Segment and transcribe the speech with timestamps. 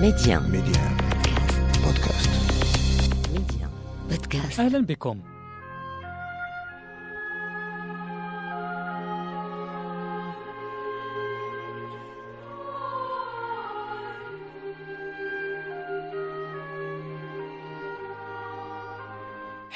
[0.00, 0.96] ميديان ميديان
[1.84, 2.30] بودكاست
[3.32, 3.70] ميديان
[4.10, 5.20] بودكاست أهلا بكم.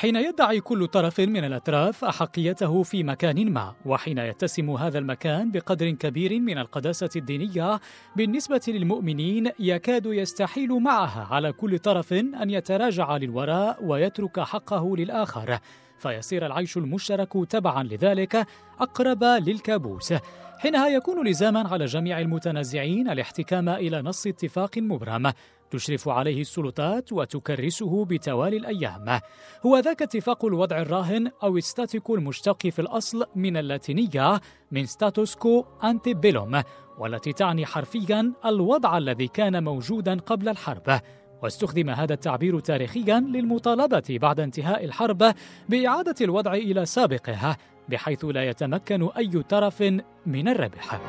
[0.00, 5.90] حين يدعي كل طرف من الأطراف أحقيته في مكان ما وحين يتسم هذا المكان بقدر
[5.90, 7.80] كبير من القداسة الدينية
[8.16, 15.58] بالنسبة للمؤمنين يكاد يستحيل معها على كل طرف أن يتراجع للوراء ويترك حقه للآخر
[15.98, 18.46] فيصير العيش المشترك تبعا لذلك
[18.80, 20.14] أقرب للكابوس.
[20.60, 25.32] حينها يكون لزاما على جميع المتنازعين الاحتكام إلى نص اتفاق مبرم
[25.70, 29.20] تشرف عليه السلطات وتكرسه بتوالي الأيام.
[29.66, 36.14] هو ذاك اتفاق الوضع الراهن أو ستاتيكو المشتق في الأصل من اللاتينية من ستاتوسكو أنتي
[36.14, 36.62] بيلوم
[36.98, 41.00] والتي تعني حرفيا الوضع الذي كان موجودا قبل الحرب.
[41.42, 45.34] واستخدم هذا التعبير تاريخيا للمطالبة بعد انتهاء الحرب
[45.68, 47.56] بإعادة الوضع إلى سابقه.
[47.90, 49.82] بحيث لا يتمكن أي طرف
[50.26, 51.00] من الربح.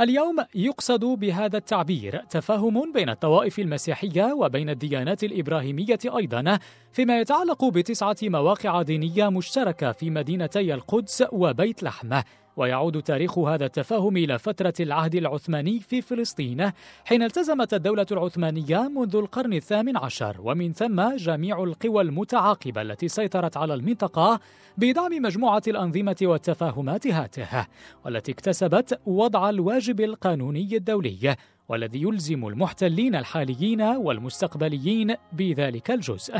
[0.00, 6.58] اليوم يقصد بهذا التعبير تفاهم بين الطوائف المسيحية وبين الديانات الإبراهيمية أيضا
[6.92, 12.20] فيما يتعلق بتسعة مواقع دينية مشتركة في مدينتي القدس وبيت لحم
[12.56, 16.70] ويعود تاريخ هذا التفاهم إلى فترة العهد العثماني في فلسطين
[17.04, 23.56] حين التزمت الدولة العثمانية منذ القرن الثامن عشر ومن ثم جميع القوى المتعاقبة التي سيطرت
[23.56, 24.40] على المنطقة
[24.78, 27.66] بدعم مجموعة الأنظمة والتفاهمات هاته
[28.04, 31.36] والتي اكتسبت وضع الواجب القانوني الدولي
[31.68, 36.34] والذي يلزم المحتلين الحاليين والمستقبليين بذلك الجزء.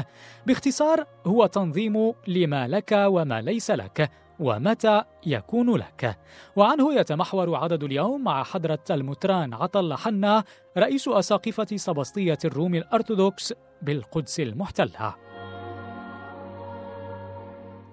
[0.47, 6.19] باختصار هو تنظيم لما لك وما ليس لك ومتى يكون لك.
[6.57, 10.45] وعنه يتمحور عدد اليوم مع حضرة المتران عطل حنا
[10.79, 15.15] رئيس أساقفة سبسطية الروم الأرثوذكس بالقدس المحتلة.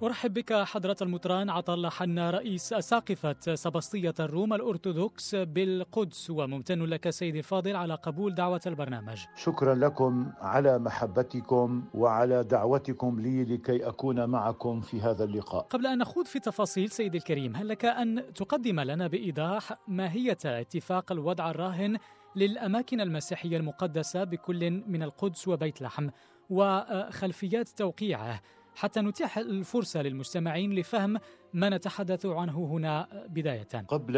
[0.04, 7.38] أرحب بك حضرة المطران عطل حنا رئيس أساقفة سبسطية الروم الأرثوذكس بالقدس وممتن لك سيدي
[7.40, 14.82] الفاضل على قبول دعوة البرنامج شكرا لكم على محبتكم وعلى دعوتكم لي لكي أكون معكم
[14.82, 15.62] في هذا اللقاء.
[15.64, 21.12] قبل أن نخوض في تفاصيل سيدي الكريم هل لك أن تقدم لنا بإيضاح ماهية اتفاق
[21.12, 21.98] الوضع الراهن
[22.36, 26.10] للأماكن المسيحية المقدسة بكل من القدس وبيت لحم
[26.50, 28.42] وخلفيات توقيعه
[28.76, 31.18] حتى نتيح الفرصة للمستمعين لفهم
[31.54, 33.68] ما نتحدث عنه هنا بداية.
[33.88, 34.18] قبل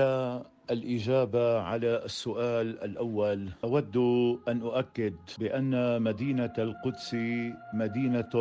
[0.72, 3.98] الإجابة على السؤال الأول أود
[4.48, 7.16] أن أؤكد بأن مدينة القدس
[7.74, 8.34] مدينة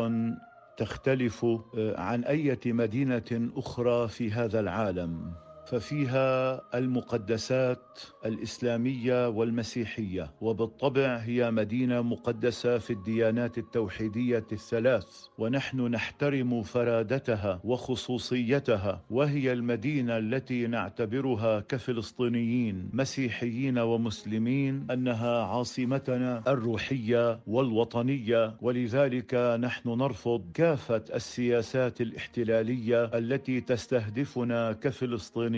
[0.77, 1.47] تختلف
[1.77, 5.33] عن أي مدينة أخرى في هذا العالم.
[5.67, 15.07] ففيها المقدسات الإسلامية والمسيحية وبالطبع هي مدينة مقدسة في الديانات التوحيدية الثلاث
[15.39, 28.57] ونحن نحترم فرادتها وخصوصيتها وهي المدينة التي نعتبرها كفلسطينيين مسيحيين ومسلمين أنها عاصمتنا الروحية والوطنية
[28.61, 35.52] ولذلك نحن نرفض كافة السياسات الاحتلالية التي تستهدفنا كفلسطينيين.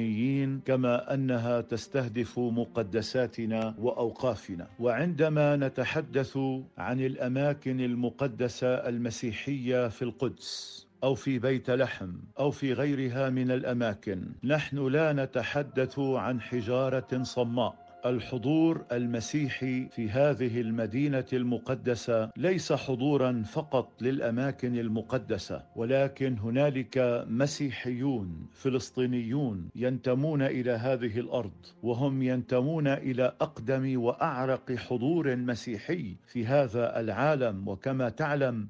[0.66, 4.66] كما أنها تستهدف مقدساتنا وأوقافنا.
[4.78, 6.38] وعندما نتحدث
[6.78, 14.24] عن الأماكن المقدسة المسيحية في القدس أو في بيت لحم أو في غيرها من الأماكن
[14.44, 17.83] نحن لا نتحدث عن حجارة صماء.
[18.06, 29.68] الحضور المسيحي في هذه المدينة المقدسة ليس حضورا فقط للأماكن المقدسة ولكن هنالك مسيحيون فلسطينيون
[29.76, 37.68] ينتمون إلى هذه الأرض وهم ينتمون إلى أقدم وأعرق حضور مسيحي في هذا العالم.
[37.68, 38.68] وكما تعلم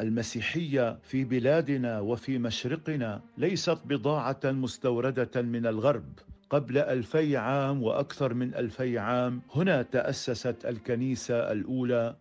[0.00, 6.04] المسيحية في بلادنا وفي مشرقنا ليست بضاعة مستوردة من الغرب.
[6.50, 12.16] قبل ألفي عام وأكثر من ألفي عام هنا تأسست الكنيسة الأولى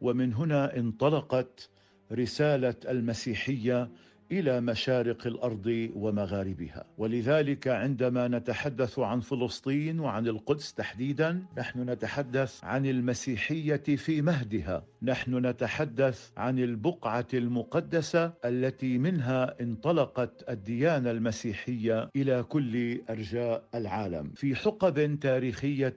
[0.00, 1.68] ومن هنا انطلقت
[2.12, 3.88] رسالة المسيحية
[4.32, 6.84] إلى مشارق الأرض ومغاربها.
[6.98, 14.84] ولذلك عندما نتحدث عن فلسطين وعن القدس تحديدا نحن نتحدث عن المسيحية في مهدها.
[15.02, 24.32] نحن نتحدث عن البقعة المقدسة التي منها انطلقت الديانة المسيحية إلى كل أرجاء العالم.
[24.36, 25.96] في حقب تاريخية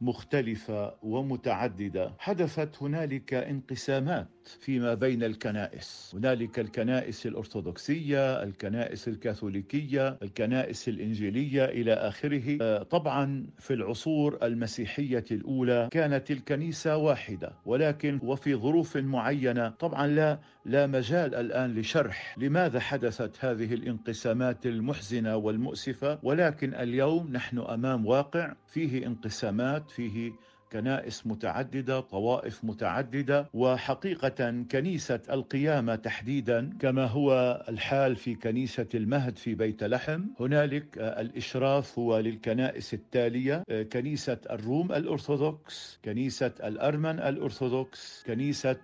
[0.00, 4.28] مختلفة ومتعددة حدثت هنالك انقسامات
[4.60, 6.12] فيما بين الكنائس.
[6.14, 12.58] هنالك الكنائس الأرثوذكسية الأرثوذكسية الكنائس الكاثوليكية الكنائس الإنجيلية إلى آخره.
[12.62, 20.38] آه، طبعا في العصور المسيحية الأولى كانت الكنيسة واحدة ولكن وفي ظروف معينة طبعا لا
[20.64, 26.18] لا مجال الآن لشرح لماذا حدثت هذه الانقسامات المحزنة والمؤسفة.
[26.22, 30.32] ولكن اليوم نحن أمام واقع فيه انقسامات فيه
[30.72, 37.30] كنائس متعددة طوائف متعددة وحقيقة كنيسة القيامة تحديدا كما هو
[37.68, 40.22] الحال في كنيسة المهد في بيت لحم.
[40.40, 43.62] هنالك الإشراف هو للكنائس التالية
[43.92, 48.76] كنيسة الروم الأرثوذكس كنيسة الأرمن الأرثوذكس كنيسة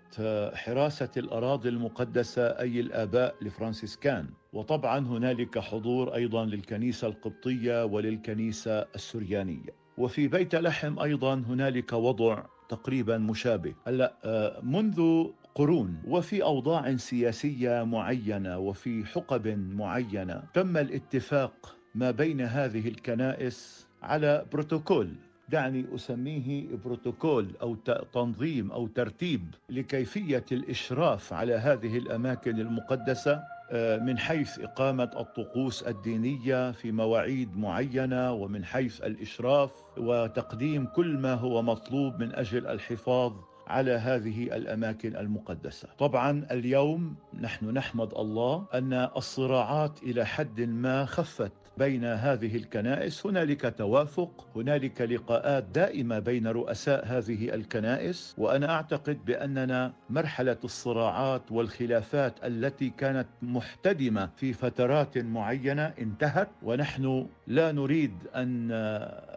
[0.55, 4.27] حراسة الأراضي المقدسة أي الآباء لفرانسيسكان.
[4.53, 9.86] وطبعا هنالك حضور أيضا للكنيسة القبطية وللكنيسة السريانية.
[9.99, 13.75] وفي بيت لحم أيضا هنالك وضع تقريبا مشابه.
[13.87, 22.41] هلا آه، منذ قرون وفي أوضاع سياسية معينة وفي حقب معينة تم الاتفاق ما بين
[22.41, 25.15] هذه الكنائس على بروتوكول.
[25.49, 27.75] دعني أسميه بروتوكول أو
[28.13, 33.56] تنظيم أو ترتيب لكيفية الإشراف على هذه الأماكن المقدسة.
[33.75, 41.63] من حيث إقامة الطقوس الدينية في مواعيد معينة ومن حيث الإشراف وتقديم كل ما هو
[41.63, 43.33] مطلوب من أجل الحفاظ
[43.67, 45.89] على هذه الأماكن المقدسة.
[45.99, 53.75] طبعا اليوم نحن نحمد الله أن الصراعات إلى حد ما خفت بين هذه الكنائس هنالك
[53.79, 62.91] توافق هنالك لقاءات دائمة بين رؤساء هذه الكنائس وأنا أعتقد بأننا مرحلة الصراعات والخلافات التي
[62.91, 68.69] كانت محتدمة في فترات معينة انتهت ونحن لا نريد أن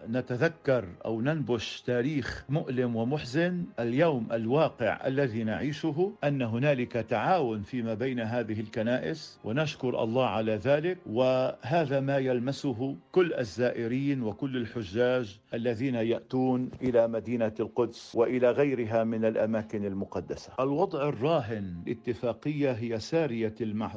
[0.10, 8.20] نتذكر أو ننبش تاريخ مؤلم ومحزن اليوم الواقع الذي نعيشه أن هنالك تعاون فيما بين
[8.20, 16.70] هذه الكنائس ونشكر الله على ذلك وهذا ما يلمسه كل الزائرين وكل الحجاج الذين يأتون
[16.82, 20.52] إلى مدينة القدس وإلى غيرها من الأماكن المقدسة.
[20.60, 23.56] الوضع الراهن اتفاقيه هي سارية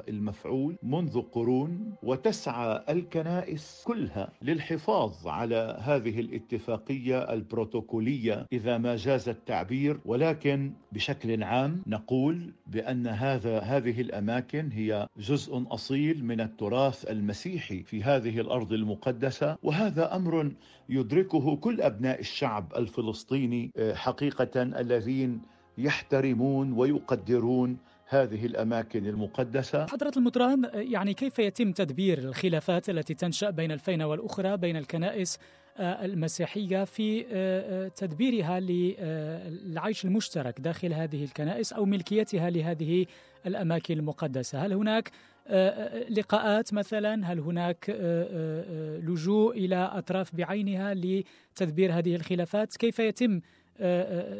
[0.08, 9.98] المفعول منذ قرون وتسعى الكنائس كلها للحفاظ على هذه الاتفاقية البروتوكولية إذا ما جاز التعبير
[10.12, 18.02] ولكن بشكل عام نقول بأن هذا هذه الأماكن هي جزء أصيل من التراث المسيحي في
[18.02, 20.52] هذه الأرض المقدسة وهذا أمر
[20.88, 25.40] يدركه كل أبناء الشعب الفلسطيني آه، حقيقة الذين
[25.78, 27.76] يحترمون ويقدرون
[28.08, 29.86] هذه الأماكن المقدسة.
[29.86, 35.61] حضرة المطران يعني كيف يتم تدبير الخلافات التي تنشأ بين الفينة والأخرى بين الكنائس آه،
[35.78, 43.06] المسيحية في آه، تدبيرها للعيش المشترك داخل هذه الكنائس أو ملكيتها لهذه
[43.46, 45.10] الأماكن المقدسة، هل هناك
[45.46, 52.98] آه، آه، لقاءات مثلا؟ هل هناك آه، لجوء إلى أطراف بعينها لتدبير هذه الخلافات؟ كيف
[52.98, 53.40] يتم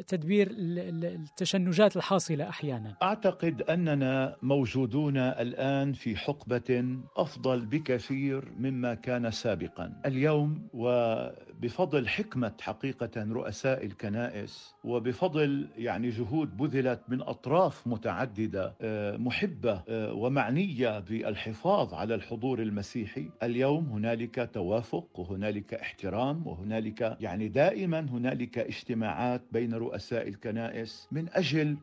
[0.07, 2.97] تدبير التشنجات الحاصلة أحيانا.
[3.03, 10.01] أعتقد أننا موجودون الآن في حقبة أفضل بكثير مما كان سابقا.
[10.07, 18.75] اليوم وبفضل حكمة حقيقة رؤساء الكنائس وبفضل يعني جهود بذلت من أطراف متعددة
[19.19, 28.59] محبة ومعنية بالحفاظ على الحضور المسيحي اليوم هنالك توافق وهنالك احترام وهنالك يعني دائما هنالك
[28.59, 31.77] اجتماعات اجتماعات بين رؤساء الكنائس من أجل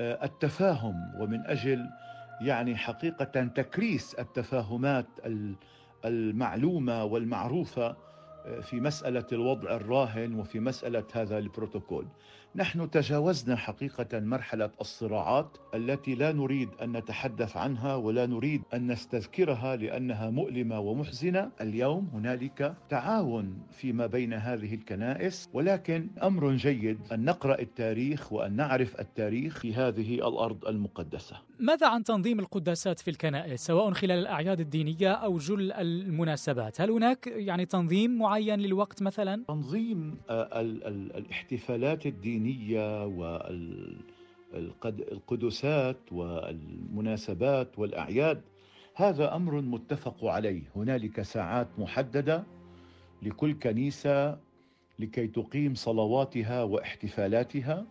[0.00, 1.88] آه، التفاهم ومن أجل
[2.40, 5.06] يعني حقيقة تكريس التفاهمات
[6.04, 7.96] المعلومة والمعروفة.
[8.62, 12.06] في مسألة الوضع الراهن وفي مسألة هذا البروتوكول.
[12.56, 19.76] نحن تجاوزنا حقيقة مرحلة الصراعات التي لا نريد أن نتحدث عنها ولا نريد أن نستذكرها
[19.76, 21.50] لأنها مؤلمة ومحزنة.
[21.60, 29.00] اليوم هنالك تعاون فيما بين هذه الكنائس ولكن أمر جيد أن نقرأ التاريخ وأن نعرف
[29.00, 31.36] التاريخ في هذه الأرض المقدسة.
[31.58, 37.26] ماذا عن تنظيم القداسات في الكنائس سواء خلال الأعياد الدينية أو جل المناسبات؟ هل هناك
[37.26, 43.06] يعني تنظيم معين للوقت مثلا؟ تنظيم آه، الاحتفالات الدينية
[44.54, 48.40] والقدسات والمناسبات والأعياد
[48.94, 52.44] هذا أمر متفق عليه هنالك ساعات محددة
[53.22, 54.38] لكل كنيسة
[54.98, 57.86] لكي تقيم صلواتها واحتفالاتها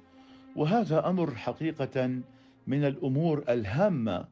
[0.55, 2.21] وهذا أمر حقيقة
[2.67, 4.27] من الأمور الهامة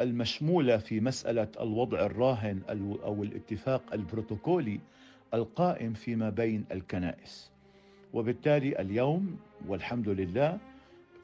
[0.00, 2.62] المشمولة في مسألة الوضع الراهن
[3.04, 4.80] أو الاتفاق البروتوكولي
[5.34, 7.50] القائم فيما بين الكنائس.
[8.12, 9.36] وبالتالي اليوم
[9.68, 10.58] والحمد لله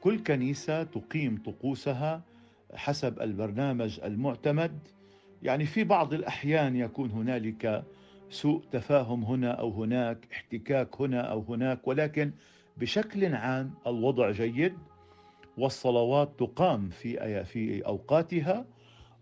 [0.01, 2.21] كل كنيسة تقيم طقوسها
[2.73, 4.79] حسب البرنامج المعتمد.
[5.43, 7.83] يعني في بعض الأحيان يكون هنالك
[8.29, 12.31] سوء تفاهم هنا أو هناك احتكاك هنا أو هناك ولكن
[12.77, 14.73] بشكل عام الوضع جيد
[15.57, 18.65] والصلوات تقام في في أوقاتها.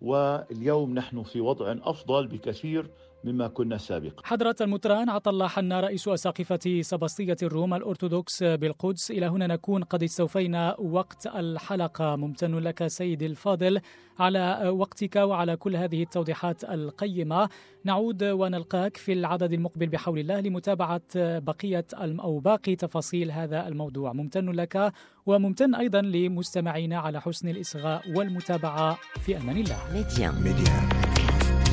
[0.02, 2.90] واليوم نحن في وضع أفضل بكثير
[3.24, 9.12] مما كنا سابقا حضرة المطران عطا حنا رئيس أساقفة سبسطية الروم الأرثوذكس بالقدس.
[9.12, 9.84] إلى هنا نكون.
[9.84, 12.16] قد استوفينا وقت الحلقة.
[12.16, 13.82] ممتن لك سيدي الفاضل
[14.20, 17.50] على وقتك وعلى كل هذه التوضيحات القيمة.
[17.86, 24.50] نعود ونلقاك في العدد المقبل بحول الله لمتابعة بقية أو باقي تفاصيل هذا الموضوع ممتن
[24.50, 24.94] لك
[25.26, 28.98] وممتن أيضا لمستمعينا على حسن الإصغاء والمتابعة.
[29.26, 29.94] في أمان الله.
[29.94, 30.90] ميديان ميديان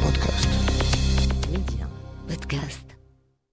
[0.02, 0.77] بودكاست.
[2.28, 2.97] ميديان بودكاست